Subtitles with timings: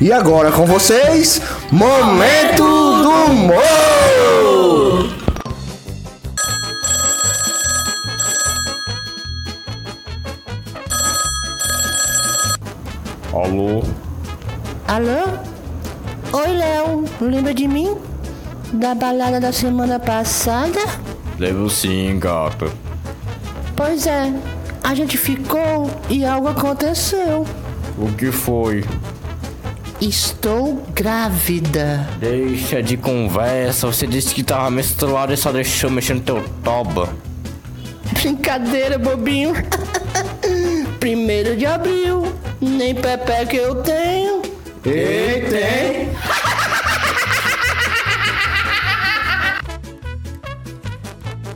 [0.00, 1.42] E agora com vocês,
[1.72, 3.58] Momento do Humor!
[13.32, 13.82] Alô?
[14.86, 15.38] Alô?
[16.32, 17.04] Oi, Léo.
[17.20, 17.96] Lembra de mim?
[18.72, 20.78] Da balada da semana passada?
[21.40, 22.70] Levo sim, gata.
[23.74, 24.32] Pois é.
[24.84, 27.44] A gente ficou e algo aconteceu.
[27.98, 28.84] O que foi?
[30.00, 32.08] Estou grávida.
[32.20, 37.08] Deixa de conversa, você disse que tava menstruado e só deixou mexer no teu toba.
[38.12, 39.54] Brincadeira, bobinho.
[41.00, 42.32] Primeiro de abril.
[42.60, 44.42] Nem Pepe que eu tenho.
[44.84, 45.87] Ei, tem!